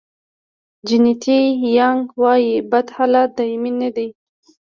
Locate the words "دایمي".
3.37-3.71